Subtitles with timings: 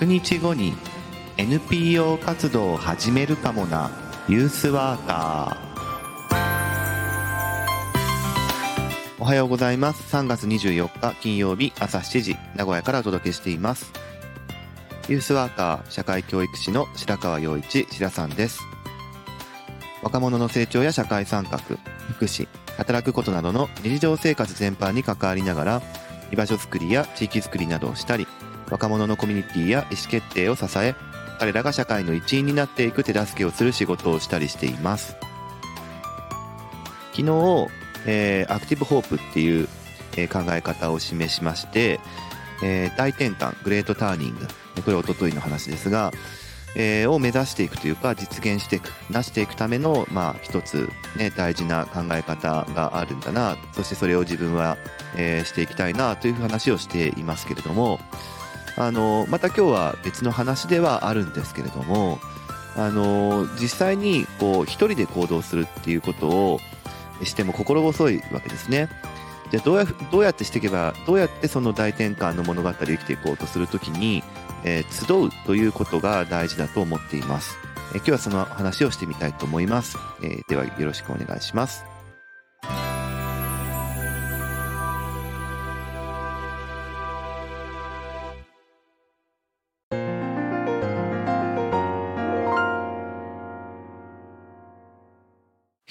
[0.00, 0.74] 100日後に
[1.38, 3.90] NPO 活動を始めるかもな。
[4.28, 5.66] ユースワーカー。
[9.18, 10.14] おはようございます。
[10.14, 13.90] 3月24日金曜日朝7時名古屋からお届けしています。
[15.08, 18.60] ユースワーカー社会教育士の白川陽一白さんです。
[20.02, 25.82] 若者の成長や社会参画福祉働くことなどの日常生活全般に関わりながら
[26.30, 28.26] 居場所づくりや地域づくりなどをしたり
[28.70, 30.94] 若者のコミュニティや意思決定を支え
[31.38, 35.16] 彼らが社会の一員になっていく手助けをする仕事をしたりしています。
[37.16, 37.68] 昨日、
[38.06, 39.68] えー、アクティブホープっていう、
[40.18, 41.98] えー、考え方を示しまして、
[42.62, 44.46] えー、大転換グレートターニング
[44.82, 46.12] これおとといの話ですが、
[46.76, 54.76] えー、を目指していくというか実現していく成していくためのまあ一つね大事な考え方があるんだなそしてそれを自分は、
[55.16, 57.98] えー、していきたいなという話をしていますけれども
[58.76, 62.18] あのまた今日は別の話ではあるんですけれども
[62.76, 66.60] あの実際にこう一人で行動するっていうことを
[67.22, 68.88] しても心細いわけですね。
[69.50, 74.22] じゃあどうやどうやってしていけばどうやってその大転換の物語を生きていこうとするときに、
[74.64, 77.56] えー、集うということが大事だと思っています。
[77.94, 79.96] えー、今日はその話をしてみたいと思います。
[80.22, 81.95] えー、ではよろしくお願いします。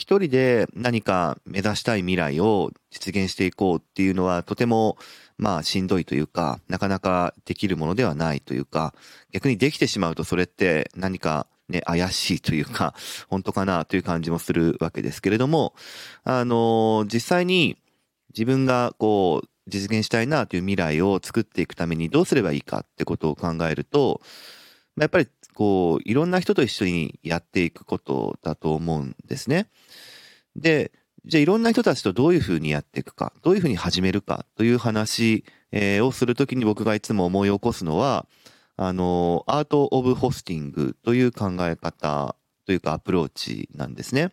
[0.06, 5.00] 一人で何か目指したい未来を実現していこうっていうのはとても
[5.40, 8.94] まあしんどいというか、なかなかできるものではないというか、
[9.32, 12.94] 逆にできてしまうとそれって何かね、怪しいというか、
[13.30, 15.74] 本当かなという感じもするわけですけれども、
[16.24, 17.76] あの、実際に
[18.30, 24.22] 自分がこう、実現したいなという未来を作っていくためにどうすればいいかってことを考えると、
[24.98, 29.70] やっぱりこう、いろんな人と一緒にやっていくことだと思うんですね。
[30.56, 30.92] で、
[31.26, 38.28] じゃあいろんな人たちとどういうふうにやっていくか、どういうふうに始めるかという話、えー、をするときに僕がいつも思い起こすのは、
[38.78, 42.36] あの、アート・オブ・ホスティングという考え方
[42.66, 44.32] というかアプローチなんですね。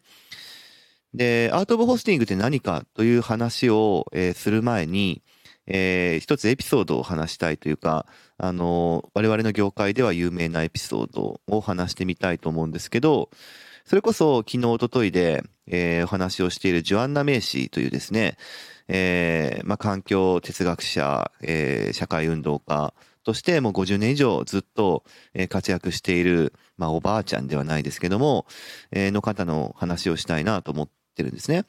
[1.14, 5.22] で、アート・オブ・ホスティングって何かという話を、えー、する前に、
[5.66, 8.06] えー、一つエピソードを話したいというか、
[8.38, 13.30] あの、我々の業界では有名なエピソードを話してみたいと思うんですけど、
[13.84, 18.36] それこそ昨日、おとといで、えー、お話をしているジョアンナ・メイシーというですね、
[18.88, 25.04] えー、まあ、環境哲学者、えー、社会運動家としてもう50年以上ずっと
[25.48, 28.46] 活躍している、まあ、おばあちゃんではないですけども、
[28.90, 31.64] えー、の方の話をしたいなと思ってるんですね。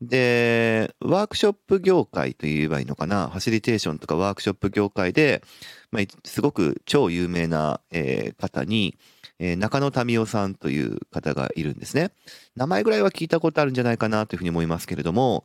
[0.00, 5.42] で、ワークショップ業界と言えばいいのかな、ファシリテーションとかワークショップ業界で、
[5.90, 8.98] まあ、すごく超有名な、えー、方に、
[9.38, 12.10] えー、中野民夫さんという方がいるんですね。
[12.56, 15.44] 名前ぐらいは聞いたことあるんじゃないかなというふうに思いますけれども、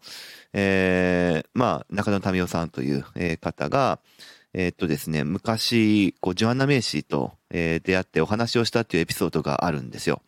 [0.54, 4.00] えー、まあ、中野民夫さんという、えー、方が、
[4.54, 10.22] えー、っとですね、昔、こう、ジョアンナ・メイシーと、えー、出会ってお話をしたっていうエピソードがあるんですよ。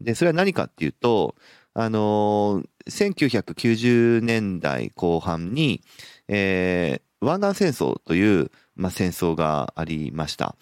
[0.00, 1.34] で、それは何かっていうと、
[1.74, 5.82] あのー、1990年代後半に、
[6.28, 10.56] えー、湾岸戦争という、まあ、戦争がありました。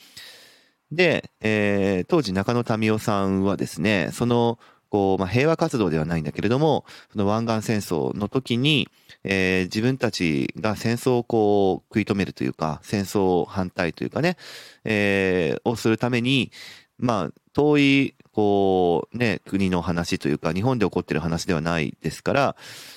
[0.91, 4.59] で、えー、当時中野民夫さんはですね、その、
[4.93, 8.89] こう、まあ、平和活動ではないんだけれども、その湾岸戦争の時に、
[9.25, 14.37] えー、自分たちが戦争をこう食い止めるというか、戦争反対というかね、
[14.85, 16.53] えー、をするために、
[16.99, 22.57] まあ、遠いこう、ね、国の話というか、日本で起こってる話ではないですから、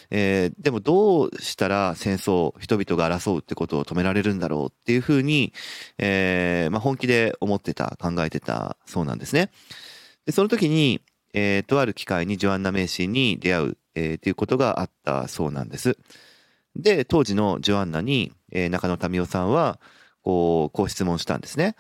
[0.10, 5.54] えー、でもどうしたら戦争、人々が争うってことを止められるんだろうっていうふうに、
[5.98, 9.52] えー、まあ、本気で思ってた、考えてたそうなんですね。
[10.26, 11.02] で、その時に、
[11.34, 15.98] えー、とある機会にジョアンナ・メイシーに出会う、えー、ということがあったそうなんです。
[16.78, 19.80] で、当時のジョアンナに、えー、中野民夫さんは、
[20.24, 21.75] こう、こう質問したんですね。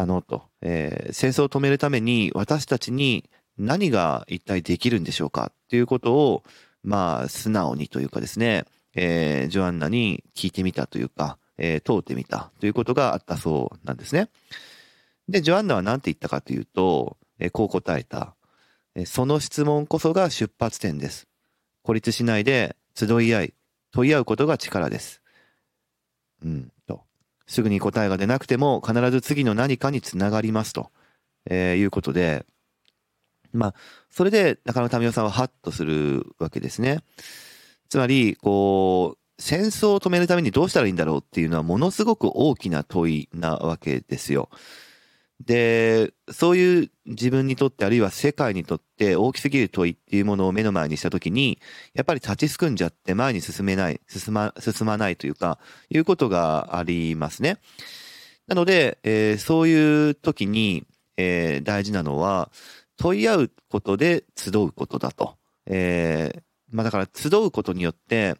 [0.00, 5.52] あの、と、えー、戦争を止めるために私たちに何が一体できるんでしょうか？
[5.52, 6.42] っていうことを、
[6.82, 8.64] まあ、素直にというかですね、
[8.94, 14.30] えー、ジョアンナに聞いてみたというか、えー、通ってみたということがあったそうなんですね。
[15.28, 18.34] で、ジョアンナは何て言ったかというと、えー、こう答えた
[18.94, 19.04] え。
[19.04, 21.28] その質問こそが出発点です。
[21.82, 23.54] 孤立しないで集い合い、
[23.92, 25.20] 問い合うことが力です。
[26.42, 26.72] うん、
[27.50, 30.92] すぐに答えが出なくても必ず次の何かにつながりますと、
[31.46, 32.46] えー、いうことで、
[33.52, 33.74] まあ、
[34.08, 37.00] それで中野民生さんはハッとするわけですね。
[37.88, 44.48] つまり、こう、戦争を止めるためにどうしたらいいんだろうっていうのはものすごく大きな問いなわけですよ。
[45.44, 51.58] で、そういう自分にとってあるいは世界にとって大きすぎる問いっていうものを目の前にしたときに、
[51.92, 55.58] やっぱり立ちすくんじゃって前に進めない、進ま、進まないというか、
[55.90, 57.58] いうことがありますね。
[58.46, 60.84] なので、えー、そういう時に、
[61.16, 62.50] えー、大事なのは、
[62.96, 65.36] 問い合うことで集うことだと。
[65.66, 68.36] えー、まあだから集うことによって、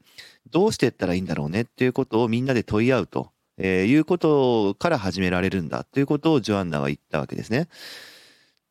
[0.51, 7.69] どうしていったらいいんだろうねっていうことをみんなで問い合うと、えー、いうことから始められるんだということをジョアンナは言ったわけですね。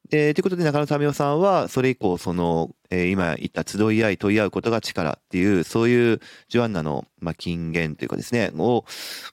[0.08, 8.86] で、ということで中野民夫さんは、それ以降、その、えー、今言った集い合い、問い合うことが力っていう、そういうジョアンナの、まあ、金言というかですね、を、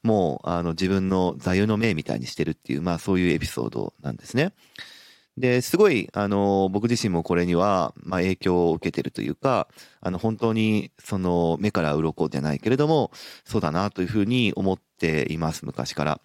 [0.02, 4.52] もう、あの、自分の座右の銘みたいにしてるっていう、まあ、そういうエピソードなんですね。
[5.38, 9.68] で、すごい、あの、僕自身もこれには、まあ、影響を受けてるというか、
[10.00, 13.10] あの、本当に、その、目から鱗じゃないけれども、
[13.44, 16.20] そうだなというふうに思っています、昔から。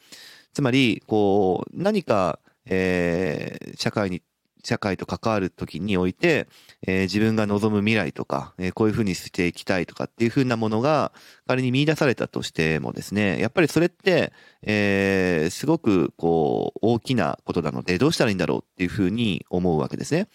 [0.54, 4.22] つまり、こう、何か、えー、社会に
[4.64, 6.48] 社会と関わる時において、
[6.86, 11.12] えー、自分が望む未来とか、えー、こういうふうにしていきたいとかっていうふうなものが
[11.48, 20.28] 仮に見出されたとしてもですね、やっぱりそれって、えー、すごくこう大きなことなのでどうしたらいいんだろうっていうふうに思うわけですね。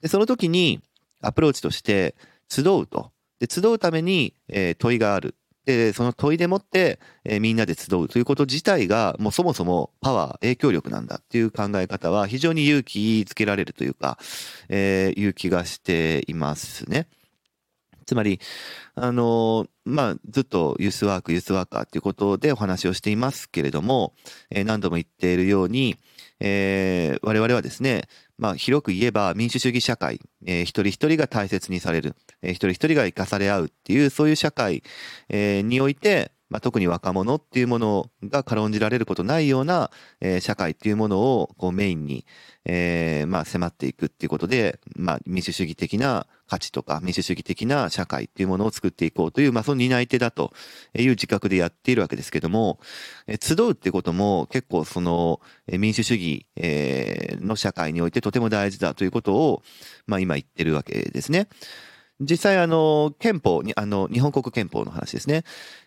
[0.00, 0.80] で、その時に
[1.20, 2.14] アプローチとして
[2.48, 3.12] 集うと。
[3.38, 5.34] で、集うために、え、問いがある。
[5.64, 14.18] で、その問いでもって、えー、みんなで集うということ自体が、もうそもそもパワー、影響力なんだっていう考え方は非常に勇気づけられるというか、
[14.68, 17.08] えー、勇気がしていますね。
[18.04, 18.40] つまり、
[18.96, 24.14] あの、まあ、ずっとユースワーク、ユースワーカーということでお話をしていますけれども、
[24.50, 25.96] えー、何度も言っているように、
[26.44, 28.02] えー、我々はですね、
[28.36, 34.82] まあ、広く言えば民主主義社会、えー、一人一人が大切にされる、えー、一人一人が生かされ合うっていう、そういう社会、
[35.28, 39.90] えー、において、まあ、特に若者っていうものが軽んじられることないような、
[40.20, 42.26] えー、社会っていうものをこうメインに、
[42.64, 50.52] えー、まあ迫っていくっていうことで、まあ民主主義的な価値とか民主主義的な社会っていうものを作っていこうという、まあその担い手だと
[50.94, 52.78] いう自覚でやっているわけですけども、
[53.26, 59.62] え、集うってことも結構その民主主義、え、の社会においてとても大事だということを、
[60.06, 61.48] まあ今言ってるわけですね。
[62.20, 65.44] 実際あの、憲法に、あの、日本国憲法の話ですね。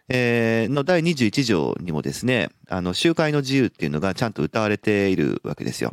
[0.10, 5.92] えー、の第21条にもですね、あの、集会の自由っていうのがちゃんと謳われているわけですよ。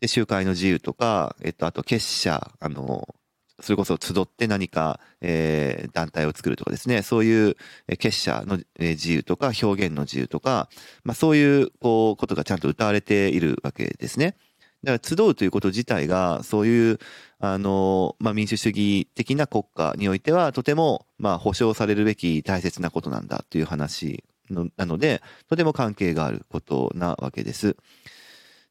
[0.00, 3.14] で、集会の自由とか、えっと、あと結社、あの、
[3.62, 7.56] それこそ集って何か、えー、団体を作るとかですね、そういう
[7.98, 10.68] 結社の自由とか表現の自由とか、
[11.04, 14.36] まあそういう、こう、ことがちゃんと謳われているわけですね。
[14.84, 16.98] だから集うということ自体が、そういう、
[17.38, 27.76] あの、まあ、民主主義的な国家においては、とても、まあ、保障されるべき大切なことなんだという話のなので、とても関係があることなわけです。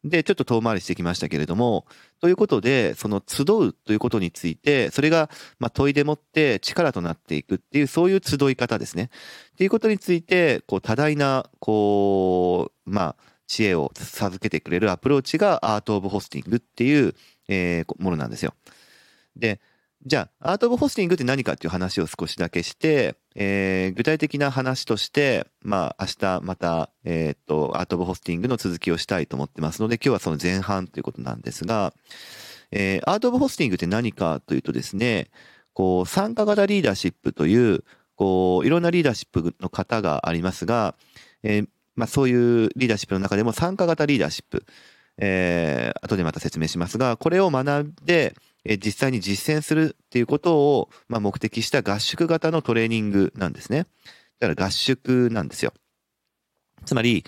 [0.04, 1.86] で、ちょっと遠回りしてきましたけれども、
[2.20, 9.12] ということで、その集うということについて、それが、まあ、問いでもって力となっていくっていう、そういう集い方ですね。
[9.54, 13.16] っていうことについて、こう、多大な、こう、まあ、
[13.46, 17.14] 知恵を授けてくれるアプローチがアート・オブ・ホスティングっていう、
[17.48, 18.54] えー、ものなんですよ。
[19.36, 19.60] で、
[20.04, 31.94] じゃあ、アート・オブ・ホスティングって何かっていう話を少しだけして、えー、具体的な話として、まあ、明日また、えー、っと、アート・オブ・ホスティングの続きをしたいと思ってますので、今日はその前半ということなんですが、
[32.72, 35.30] えー、アート・オブ・ホスティングって何かというとですね、
[35.74, 37.84] こう、参加型リーダーシップという、
[38.16, 40.96] こう、いろんなリーダーシップの方がありますが、
[41.44, 44.66] えー、まあ、そういうリーダーシップの中でも参加型リーダーシップ、
[45.18, 53.88] えー、後でまた説明しますが、これを学んで、え実際に実践するっていうことを、まあ、目的した合宿型のトレーニングなんですね。
[54.40, 55.74] だから合宿なんですよ。
[56.86, 57.24] つまり、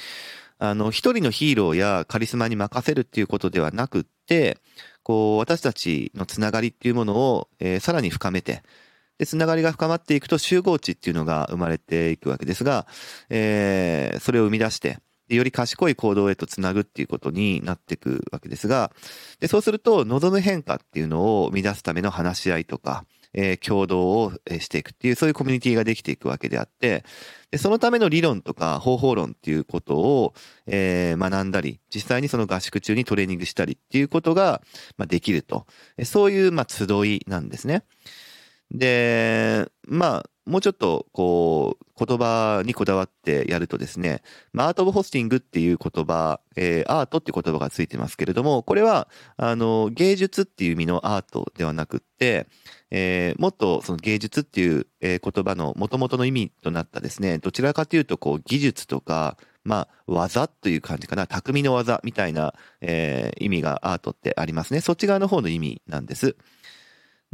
[0.59, 4.57] あの、一人のヒーローやカリスマに任せるっていうことではなくって、
[5.03, 8.63] こう、私たちのつながりっていうものを、えー、さらに深めて、
[9.17, 12.87] で、つながりが深まっていくと集合値っていうのが生まれていくわけですが、
[13.29, 14.99] えー、それを生み出して、
[15.35, 18.91] より賢い行動へとつなぐっていうことになっていくわけですが、
[19.39, 27.03] でそうすると望む変化っていうのを生み出すための話し合いとか、えー、共同をしていくっていう、そういうコミュニティができていくわけであって、
[27.51, 30.33] でそのための理論とか方法論っていうことを、
[30.67, 34.61] えー、学んだり、実際にその合宿中にトレーニングしたりっていうことが、
[34.97, 35.65] まあ、できると。
[36.03, 37.83] そういう、まあ、集いなんですね。
[38.71, 52.47] で、まあ、もうちょっと、こう、言葉にこだわってやるとですね、まあ、アート・オブ・ホスティングっていう言葉、えー、アートっていう言葉がついてますけれども、これは、あの、芸術っていう意味のアートではなくって、
[52.91, 64.81] えー、もっとその芸術っていう、えー、言葉の元々の意味となったですね、どちらかというと、こう、技術とか、まあ、技という感じかな、匠の技みたいな、えー、意味がアートってありますね。
[64.81, 66.35] そっち側の方の意味なんです。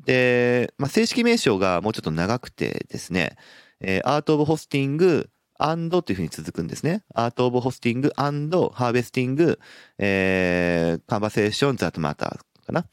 [0.06, 3.38] で、まあ、正式名称がもうちょっと長くてですね、
[3.82, 7.03] えー、 Art of Hosting, and というふうに続くんですね。
[7.13, 9.60] Art of Hosting, and, Harvesting、
[9.98, 12.86] えー、 Conversations That Matter かな。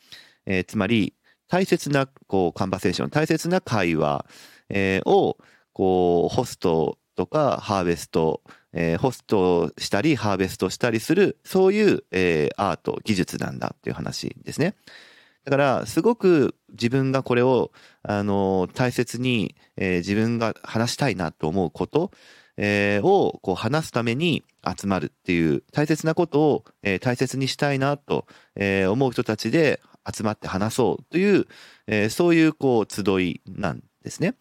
[0.47, 1.15] えー、つまり、
[1.49, 4.27] 大切な、こう、カンバセーション、大切な会話、
[4.69, 5.39] えー、を、
[5.73, 14.75] こう、ホストとか、ハーベスト、えー、ホストしたり、ハーベストしたりする、そういう、えー、アート、技術なんだっていう話ですね。
[15.45, 22.11] だから、すごく自分がこれを、あの、大切に、えー、自分が話したいなと思うこと、
[22.57, 29.81] えー、をこう話すために集まるっていう大切なことを、えー、大切にしたいなと、えー、思う人たちで
[30.11, 31.47] 集まって話そうという、
[31.87, 34.35] えー、そういうこう集いなんですね。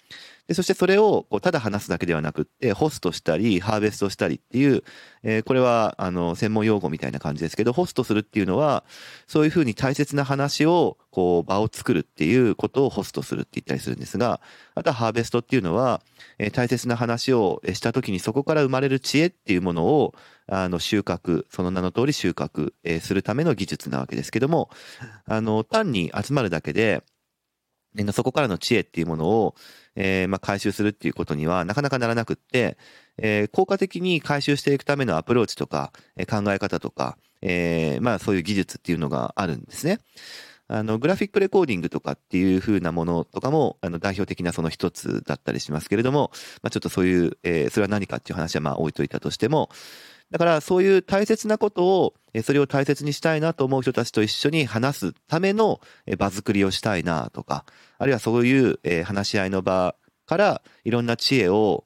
[0.47, 4.83] で、そしてそれをこうただ話すだけではなくって、ホストしたり、ハーベストしたりっていう、
[5.23, 8.83] えー、これはあの専門用語みたいな感じですけど、ホストするっていうのは、
[9.27, 14.41] そういうふうに大切な話を、こう場を作るっていうことをホストするって言ったりするんですが、
[14.75, 16.01] あとはハーベストっていうのは、
[16.37, 20.13] えー、大切な話をした時にそこから生まれる知恵っていうものを、
[20.47, 24.69] あの収穫、その名の通り収穫、えー、するための技術なわけですけども、
[25.25, 27.01] あの単に集まるだけで、
[28.13, 29.55] そこからの知恵っていうものを、
[29.95, 32.77] えー、まあ、回収するっていうことにはなかなかならなくって、
[33.17, 39.99] えー、効果的に回収していくためのアプローチとか、え、考え方とか、えー、まあそういう技術っていうのがあるんですね。
[40.67, 46.31] あの、グラフィックレコーディングとかっていう風なものとかも、あの、代表的なその一つだったりしますけれども、
[46.63, 49.69] まあちょっとそういう、えー、それは何かっていう話はまあ置いといたとしても、
[50.31, 52.13] だからそういう大切なことを、
[52.43, 55.79] それを大切にしたいなと思う人たちと一緒に話すための
[56.17, 57.65] 場作りをしたいなとか、
[57.97, 61.85] あるいはそういう話し合いの場からいろんな知恵を、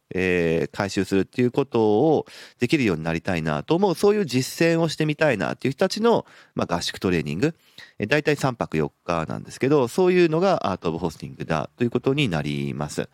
[0.71, 2.25] 回収するっていうことを
[2.59, 7.55] できるようになりたいなと思う、そういう実践をしてみたいなっていう人たちの、合宿トレーニング、
[7.99, 13.09] え大体3泊4日なんですけど、そういうのがアート・オブ・ホスティングだということになります。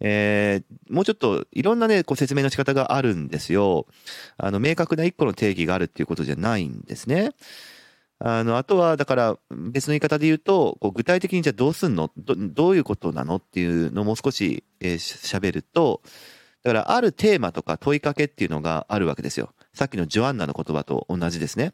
[0.00, 3.86] えー、もうちょっといろんなね、こう説明の仕方があるんですよ。
[4.36, 7.32] あの、明確な一個の定義があるっていうことじゃないんですね。
[8.20, 12.10] あの、あとは、だから、別の言い方で言うと、こう具体的にじゃあどうすんの？
[12.16, 16.02] どどういうことなのっていうのをもう少し喋、えー、ると、
[16.64, 19.52] だから、あるテーマとか問いかけっていうのがあるわけですよ。
[19.72, 21.72] さっきのジョアンナの言葉と同じですね。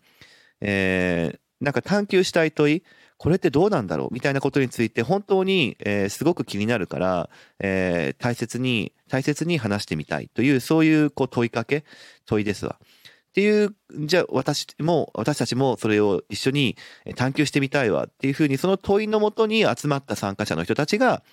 [0.61, 2.83] えー、なんか探求したい問い、
[3.16, 7.30] これってどうなんだろうみたいなことについて本当に、えー、すごく気になるから、
[7.61, 11.85] えー、大切に、大切に話してみたいという、そういうこう問いかけ、
[12.26, 12.78] 問いですわ。
[12.80, 13.75] っていう、
[14.06, 16.76] じゃあ私も、私たちもそれを一緒に
[17.16, 21.25] 探求してみたいわっていうふうに、その問いのもとに集まった参加者の人たちが、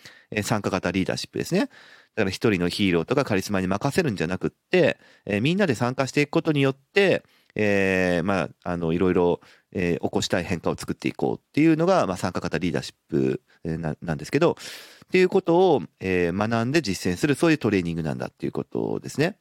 [0.44, 1.70] 参加型リーダーシップですね。
[2.16, 7.24] だから一人のヒーローとかカリスマに任せるんじゃなくって、えー、みんなで参加していくことによって、
[7.54, 9.40] えー、まあ、あの、いろいろ、
[9.74, 14.58] えー、起こしたい変化を作っていこうっていうのが、まあ、参加型リーダーシップななんですけど、
[15.06, 19.38] っていうことを、えー、学んで実践する、そういうトレーニングなんだっていうことですね。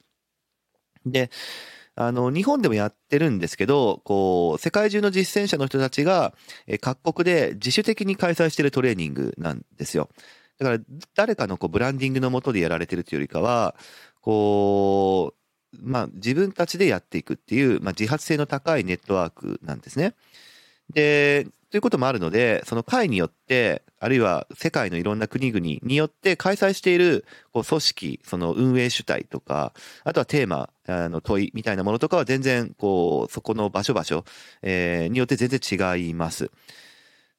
[1.07, 1.31] で、
[1.95, 6.35] あの、日本でもやってるんですけど、こう、世界中の実践者の人たちが、
[6.67, 10.09] え各国で自主的に開催してるトレーニングなんですよ。
[10.59, 10.79] だから、
[11.15, 13.75] 誰かのこうブランディングのもとでやられてるというよりかは、
[14.21, 15.40] こう、
[15.79, 20.15] まあ、自分たちでやっていくっていう、まあ、自発性の高いネットワークなんですね。
[20.93, 29.73] で、ということもあるので、その会によって、あるいは世界のいろんな国々によって開催しているこう組織、その運営主体とか、
[30.03, 34.25] あとはテーマ、あの問いみたいなものとかは全然、こう、そこの場所場所、
[34.63, 35.61] えー、によって全然
[35.97, 36.51] 違います。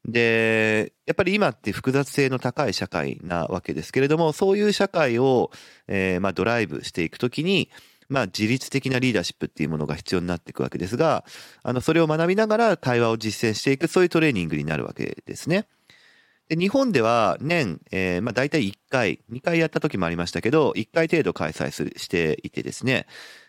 [0.06, 5.52] で、やっぱり今って複雑性の高い社会なわけですけれども、そういう社会を、
[5.88, 7.70] えー、まあドライブしていくときに、
[8.12, 11.24] まあ、自律的なリーダーシップっていうものが必要になっていくわけですが、
[11.64, 15.66] あの、それを学びながら対話を実践していく、そういうトレーニングになるわけですね。
[16.50, 23.08] で日本では年、えー、まあ大体1回、2回やった時もありましたけど、1回程度開催するしていてですね、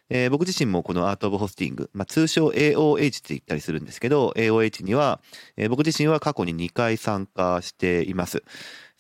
[0.09, 5.21] えー、僕自身もこのアート・オブ・ホスティング、まあ、通称 AOH って言ったりするんですけど、AOH には、
[5.57, 8.45] えー、僕自身は過去に2回参加しています。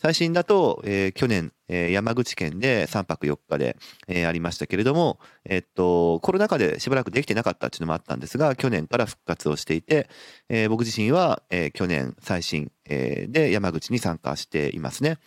[0.03, 3.77] 最新だと、えー、去年、えー、山口県で3泊4日で、
[4.09, 10.11] えー、ありましたけれども、えっと、コロナ禍でしばらくできてなかったっていうのもあったんですが、去年から復活をしていて、
[10.49, 15.19] え、僕自身は、え、去年最新、え、で山口に参加していますね。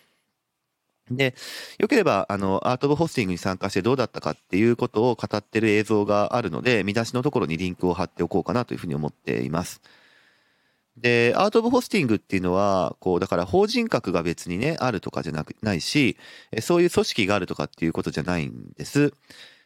[1.09, 1.35] で、
[1.79, 9.81] よければ、あの、アート・オブ・ホスティングに参加してどうだったかっていうことを語ってる映像があるので、見出しのところにリンクを貼っておこうかなというふうに思っています。
[10.97, 16.17] で、アート・オブ・ホスティングっていうのは、こう、だから法人格が別にね、あるとかじゃなく、ないし、
[16.61, 19.13] そういう組織があるとかっていうことじゃないんです。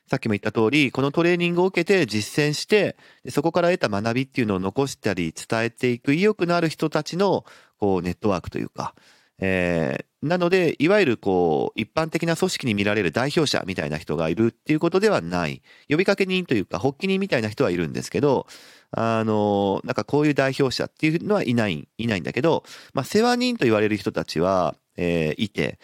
[0.10, 2.98] さっきも言った通り、このトレーニングを受けて実践して、
[3.30, 7.46] そこから得た学びっていうのを残したり伝えていく意欲のある人たちの、
[7.78, 8.96] こう、ネットワークというか、
[9.38, 15.62] えー、なので、いわゆるこう、一般的な組織に見られる代表者みたいな人がいるっていうことではない。
[15.90, 18.48] 呼びかけ人というか、発起人みたいな人はいるんですけど、
[18.92, 25.80] あの、なんかこういう代表者っていうのはいない、いないんだけど、まあ、世話人と言われる人たちは、えー、いて、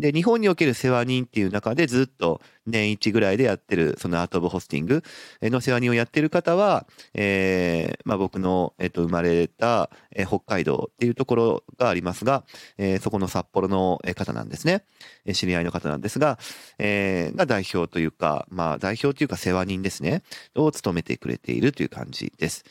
[0.00, 5.02] で、日本における世話人っていう中でずっと年一ぐらいでやってる、そのアート・オブ・ホスティング
[5.42, 12.44] の世話人をやってる方は、えー、まあ僕の、えっと、生まれた、えー、北海道っていうところがありますが、
[12.78, 14.84] えー、そこの札幌の方なんですね。
[15.26, 16.38] え知り合いの方なんですが、
[16.78, 20.22] えー、が代表というか、まあ代表というか世話人ですね。
[20.54, 22.64] を務めてくれているという感じです。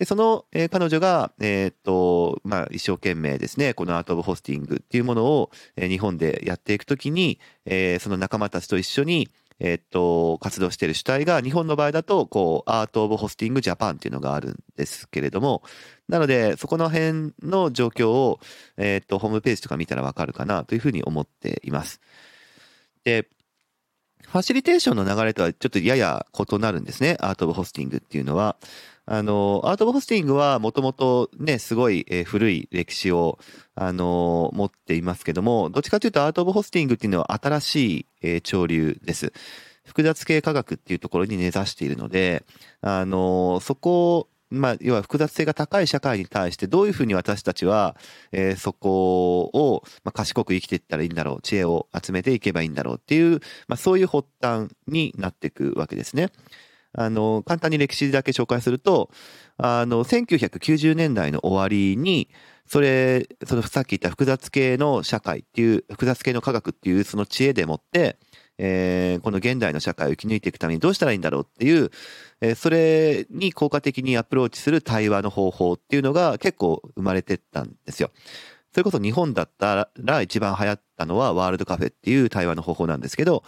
[0.00, 9.28] で、その、えー、彼女が、えー、っと、まあ、一生懸命ですね、このアート・オブ・ホスティングっていうものを、えー、日本でやっていくときに、え、その仲間たちと一緒に、
[9.58, 15.62] えっと、活動している主体が、日本の場合だと、こう、アート・オブ・ホスティング・ジャパンっていうのがあるんですけれども、
[16.08, 18.40] なので、そこの辺の状況を、
[18.78, 22.00] えっと、ホームページとか見たらわかるかなというふうに思っています。
[23.04, 23.28] で、
[24.26, 27.18] ファシリテーションの流れとはちょっとやや異なるんですね。
[27.20, 28.56] アート・オブ・ホスティングっていうのは。
[29.12, 33.40] あの、アート・オブ・ホスティングはもともとね、すごい、古い歴史を、
[33.74, 39.32] あの、持っていますけども、どっちかというとアート・オブ・ホスティングっていうのは新しい、潮流です。
[39.84, 42.44] 複雑系科学っていうところに根ざしているので、
[42.82, 47.96] あのそこまあ、要は複雑性が高い社会に対してどういうふうに私たちは、
[48.32, 56.30] えー、そこを、まあ、賢く生きていったらいいんだろう、知恵を集めていけばいいんだろうっていう、まあ、そういう発端になっていくわけですね。
[56.92, 59.10] あの、簡単に歴史だけ紹介すると、
[59.56, 62.28] あの、1990年代の終わりに、
[62.66, 68.16] それ、そのさっき言った複雑系の社会っていう、複雑系の科学っていうその知恵でもって、
[68.62, 71.90] えー、この現代の社会を生き抜いていくためにどうしたらいいんだろうっていう、
[72.42, 78.10] えー、それに効果的にアプローチする対話の方法っていうのが結構生まれてったんですよ。
[78.72, 83.42] それこそ日本だったら一番流行ったのはワールドカフェっていう対話の方法なんですけど、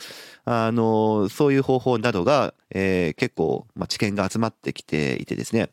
[0.45, 5.71] あの、そういう方法などが、えー、結構、まあ、知見が集まってきていてですね。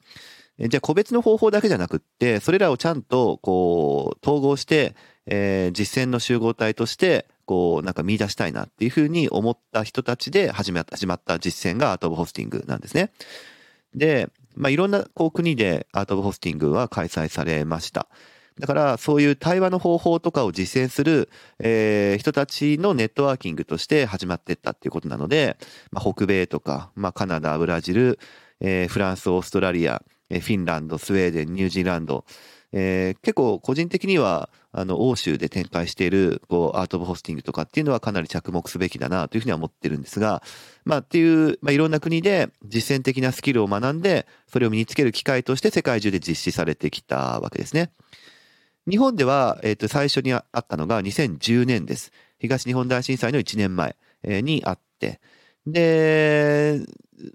[0.67, 4.93] じゃあ個別の方法だけじゃなくって、それらをちゃんとこう統合して、
[5.25, 13.11] えー、実践の集合体として、こうなんか見出したいなっていうふうに思った人たちで始め始まった実践がアート・オブ・ホスティングなんですね。
[13.95, 18.07] で、まあ、いろんなこう国でアート・オブ・ホスティングは開催されました。
[18.59, 25.57] だからそういう対話の方法とかを実践する、えー、人たちのネットワーキングとして始まっていったっていうことなので、
[25.91, 28.19] まあ、北米とか、まあ、カナダ、ブラジル、
[28.59, 32.25] えー、フランス、オーストラリア、フィンランド、スウェーデン、ニュージーランド、
[32.71, 40.43] えー、結構個人的にはあの欧州で展開しているこうアート・オブ・ホスティングとかっていうのはかなり着目すべきだなというふうには思ってるんですが、
[40.85, 47.91] まあっていう、まあ、いろんな国で実践的なスキルを学んでそれを身につける機会として世界中で実施されてきたわけですね。
[48.89, 52.11] 日本では、えっ、ー、と、最初にあったのが2010年です。
[52.39, 55.19] 東日本大震災の1年前にあって、
[55.67, 56.81] で、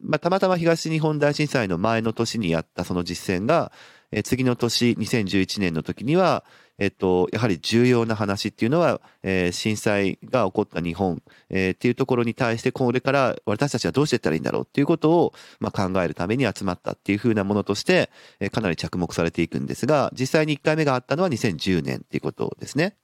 [0.03, 3.71] まあ、たまたま東日本大震災の前の年にやったその実践が、
[4.11, 6.45] えー、次の年、2011年の時には、
[6.79, 18.11] えっと、やはり重要な話っていうのは、えー、震災が起こった日本、えー、っていうところに対して、これから私たちはどうしていったらいいんだろうっていうことを、まあ、考えるために集まったっていうふうなものとして、
[18.41, 22.97] えー、かなり着目されていくんですが、実際に1回目があったのは2010年っていうことですね。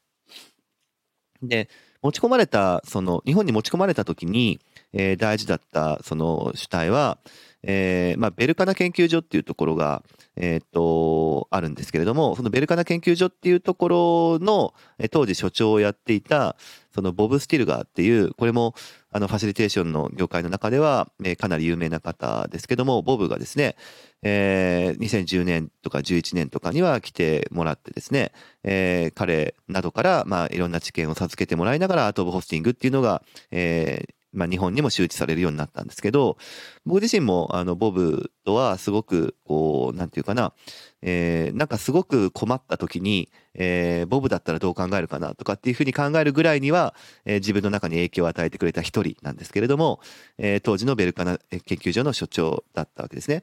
[1.42, 1.68] で、
[2.02, 4.60] 持ち込まれた、その、日本に持ち込まれた時に、
[4.92, 7.18] えー、大事だった、その主体は、
[7.62, 10.02] えー、まあ、ベルカナ研究所っていうところが、
[10.36, 16.56] えー、と、あるんですけれども、そのベルカナ研究所っていうところの、え当時所長をやっていた、
[16.94, 18.74] そのボブ・スティルガーっていう、これも、
[19.12, 23.76] あの、ファシリテーションの業界の中では、え、かなり有名な方ですけども、ボブがですね、
[24.22, 28.32] えー、2010年とか11年とかには来てもらってですね、
[28.64, 36.38] えー、彼などから、まあ、いろんな知見を授けてもらいながら、アート・オブ・ホスティングっていうのが、えー、まあ、日本にも周知されるようになったんですけど、
[36.86, 40.52] 僕自身も、あの、ボブとはすごく、こう、なんていうかな、
[41.02, 50.00] えー、なんかすごく困った時に、えー、ボブだったらどう考えるかなとかっていうふうに考えるぐらいには、えー、自分の中に影響を与えてくれた一人なんですけれども、
[50.38, 53.42] えー、当時のベルカナ研究所の所長だったわけですね。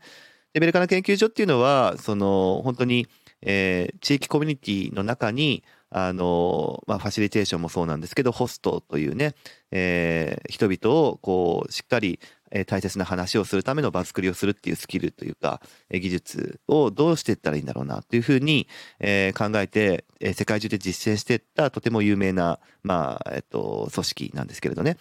[0.54, 3.08] で、ベルカナ研究所っていうのは、その、本当に、
[3.42, 9.36] えー、地域コミュニティの中に、あの、まあ、ファシリテーションもそうなんですけど、ホストというね、
[9.72, 12.20] えー、人々をこう、しっかり
[12.52, 18.68] え大切な話をするための場作りをするっていうスキルというか、え技術をどうしていったらいいんだろうなというふうに、
[19.00, 24.98] え考えて、え世界中で実践していったとても有名な、まあ、えっと、組織なんですけれどね、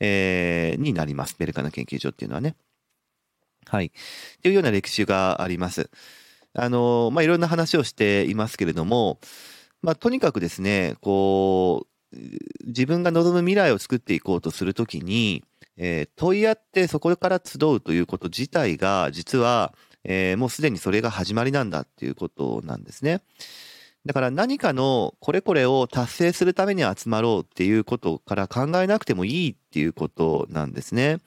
[0.00, 1.36] えー、になります。
[1.38, 2.56] ベルカナ研究所っていうのはね。
[3.66, 3.90] はい。
[4.42, 5.90] というような歴史があります。
[6.54, 9.18] あの、まあ、いろんな話をしていますけれども、
[9.82, 12.16] まあ、とにかくですね、こう、
[12.66, 15.44] 自分が望む未来を作っていこうとするときに、
[15.76, 23.22] えー、問い合ってそこから集うということ自体が、実は、えー、もうすでにそれが始まりなんだっていうことなんですね。
[24.06, 31.18] だから何かのこれこれを達成するために集まろうっていうことから考えなくてもいいっていうことなんですね。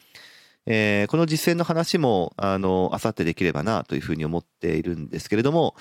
[0.65, 5.75] えー、この実践の話も、あの、あさってできればなというふうに思っているんですけれども、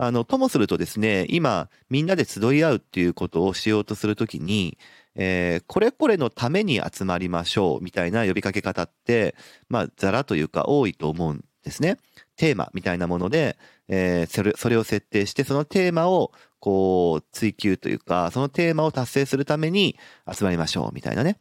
[0.00, 4.78] あの、ともするとですね、今、みんなで集い合うっていうことをしようとするときに、
[5.16, 9.34] えー、これこれのために集まりましょうみたいな呼びかけ方って、
[9.68, 11.98] まあ、ざらというか多いと思うんですね。
[12.36, 13.58] テーマみたいなもので、
[13.88, 19.96] えー、それ、それを設定して、そのテーマを、こう、追求というか、そのテーマを達成するために
[20.32, 21.38] 集まりましょうみたいなね。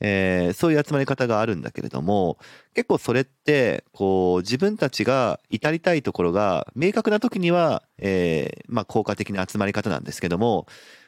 [0.00, 2.38] えー、そういう集まり方があるんだけれども、
[2.74, 10.66] 結構それって、こう、自分たちが至りたいところが明確な時には、えー、まあ、効果的な集まり方なんですけども、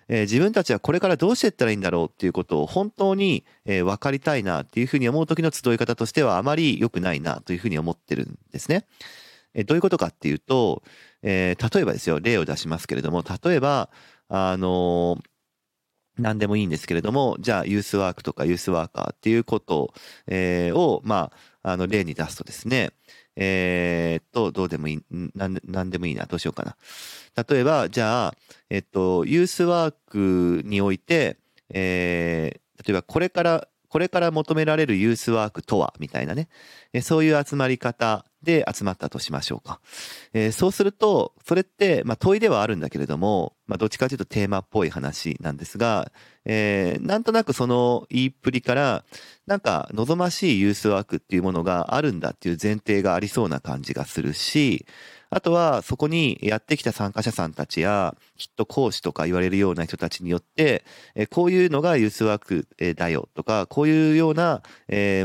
[0.09, 8.87] えー、自分たちはこれからどうしていったらいいんだろうっていうことを本当に、えー、分かりたいなっていうふうに思う時の集い方としてはあまり良くないなというふうに思ってるんですね。
[9.55, 10.83] えー、どういうことかっていうと、
[11.23, 13.91] えー、例えばですよ、例を出しますけれども、例えば、
[14.29, 15.38] あのー
[16.19, 19.95] 何でもいいんですけれども、じゃあユースワークとかユースワーカーっていうことを、
[20.27, 21.31] えー、を、ま
[21.63, 22.91] あ、あの、例に出すとですね、
[23.37, 25.01] えー、っと、どうでもいい、
[25.35, 26.77] なん、なんでもいいな、どうしようかな。
[27.49, 28.35] 例えば、じゃあ、
[28.69, 31.39] えっと、ユースワークにおいて、
[31.71, 36.49] えー、例えばこれから、これから求められるユースワークとは、みたいなね。
[37.03, 39.81] そういう集まり方で集まったとしましょうか。
[40.33, 46.13] えー、そうすると、それって、まあ問いではあるんだけれども、まあどっちかというとテーマっぽい話なんですが、
[46.45, 49.05] えー、なんとなくその言いっぷりから、
[49.47, 54.87] なんか望ましいユースワークっていうものがあるんだっていう前提がありそうな感じがするし、
[55.31, 64.63] あとはそこにやってきた参加者さんたちや、きっと講師とか言われるような人たちによって、えこういうのがユースワークだよとか、こういうような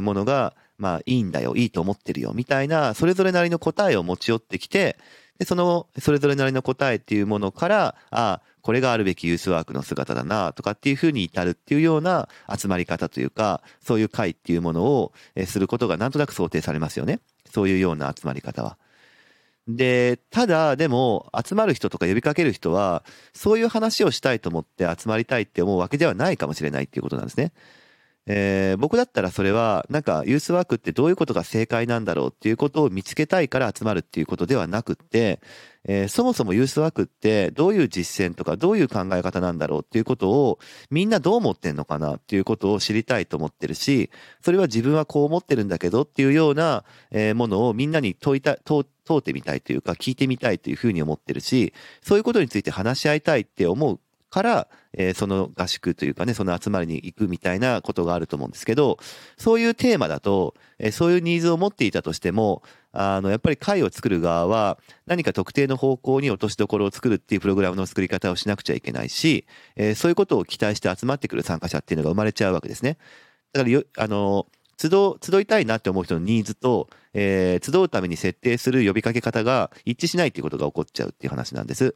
[0.01, 4.97] ものがまあいいんだよ、いいと思ってるよ、みたいな、それぞれなりの答えを持ち寄ってきて、
[5.39, 15.13] で、その、それぞれなりの答えっていうものから、ああ、これがあるべきユースワークの姿だな、とかっていうふうに至るっていうような集まり方というか、そういう会っていうものを
[15.45, 17.19] することがなんとなく想定されますよね。
[17.49, 18.77] そういうような集まり方は。
[19.67, 27.53] で、ただ、でも、集まる人とか呼びかける人は、そういう話をしたいと思って集まりたいって思うわけではないかもしれないっていうことなんですね。
[28.25, 35.41] えー、僕だったらそれは、なんか、ユースワークってどういうことが正解なんだろうっていうことを見つけたいから集まるっていうことではなくって、
[35.85, 40.59] えー、そもそもユースワークってどういう実践とかどういう考え方なんだろうっていうことを
[40.89, 44.09] みんなどう思ってんのかなっていうことを知りたいと思ってるし、
[44.41, 53.99] それは自分はこう思ってるんだけどっていうようなえものをみんなに問いた、問問うてみたいというか聞いてみたいというふうに思ってるし、そういうことについて話し合いたいって思う
[54.33, 58.97] から、えー、その合宿というかね、その集まりに行くみたいなことがあると思うんですけど、
[59.37, 72.97] そういうテーマだと、えー、そういうニーズを持っていたとしても、あの、やっぱり会を作る側は、何か特定の方向に落としどころを作るっていうプログラムの作り方をしなくちゃいけないし、えー、そういうことを期待して集まってくる参加者っていうのが生まれちゃうわけですね。
[73.51, 74.47] だからよ、あの、
[74.79, 74.89] 集、
[75.21, 81.93] 集いたいなって思う人のニーズと、えー、集うために設定する呼びかけ方が一致しないっていうことが起こっちゃうっていう話なんです。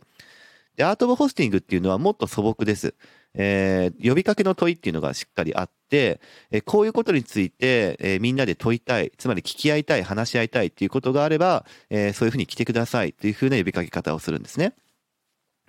[0.77, 2.95] で、アート・オブ・ホスティングっていうのはもっと素朴です。
[3.33, 14.75] えー、呼びかけの問いっていうのがしっかりあって、えー、こういうことについて、えー、みんなで問いたい、つまり聞き合いたい、話し合いたいっていうことがあれば、えー、そういうふうに来てくださいというふうな呼びかけ方をするんですね。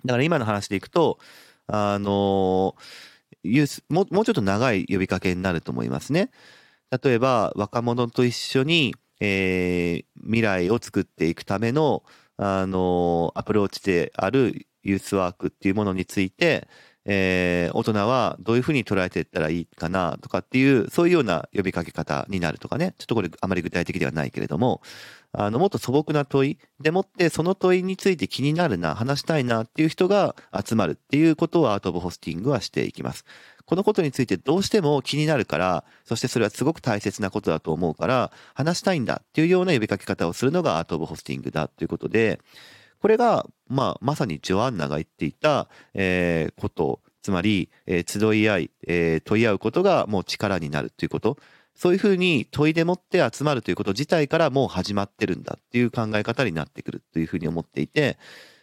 [0.05, 1.19] だから今の話でいくと、
[1.67, 3.09] あのー
[3.89, 6.31] もう、もうちょっと長い呼びかけになると思いますね。
[7.03, 12.03] 例えば、若者と一緒に、えー、未来を作っていくための、
[12.41, 16.67] あのアプローチであるユースワークっていうものについて、
[17.05, 22.93] えー、大人はどういうふうに捉えていったらいいかなとかっていう、そういうような呼びかけ方になるとかね。
[22.97, 24.81] ちょっとこれあまり具体的ではないけれども、
[25.31, 33.25] あの、もっと素朴な問いでもって、その問いについて気になるな、話したいなっていう人が集まるっていうことを Art of Hosting はしていきます。
[33.65, 42.39] このことについてどうしても気になるから、そしてそれはすごく大切なことだと思うから、話したいんだっていうような呼びかけ方をするのが Art of Hosting だということで、
[43.01, 51.37] これが、まあ、まさにジョアンナが言っていた、えー、こと、つまり、えー、集い合い、えー、問い合うことがもう力になるということ。
[51.75, 58.17] そういうふうに問いでもって集まるということ自体からもう始まってるんだっていう考え方になってくるというふうに思っていて、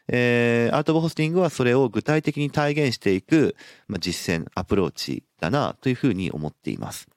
[0.09, 3.57] えー、アート・オブ・ホスティングはそれを具体的に体現していく、
[3.89, 7.09] まあ、実践、アプローチだなというふうに思っています。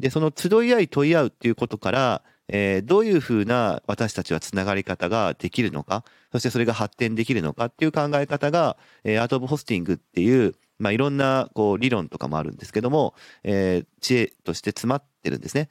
[0.00, 15.68] で、その集い合い問い合うっていうことから、えー、どういうふうな私たちはつながり方ができるのか、そしてそれが発展できるのかっていう考え方が、えー、アート・オブ・ホスティングっていう、まあ、いろんなこう理論とかもあるんですけども、えー、知恵として詰まってるんですね。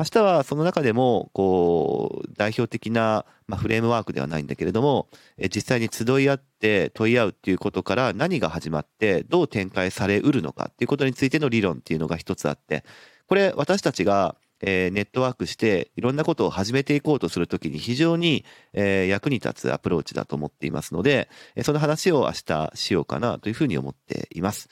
[0.00, 12.82] 明日はその中でも、こう、代表的な、まあ、フレームワークではないんだけれども、え実際に集い合って問い合うっていうことから何が始まって、どう展開されうるのかっていうことについての理論っていうのが一つあって、
[13.26, 24.68] これ私たちが、えー、ネットワークしていろんなことを始めていこうとするときに非常に、えー、役に立つアプローチだと思っていますので、えその話を明日しようかなというふうに思っています。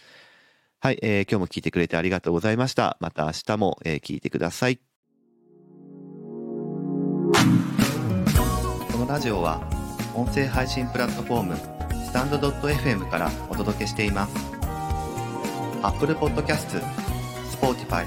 [0.81, 2.96] はい、えー、今日も聞いてくれてありがとうございました。
[3.01, 4.79] また明日も、えー、聞いてください。
[8.92, 9.62] このラジオは
[10.14, 11.57] 音声配信プラットフォーム
[12.09, 14.35] スタンド .fm からお届けしています
[15.83, 16.83] Apple Podcast、
[17.53, 18.07] Spotify、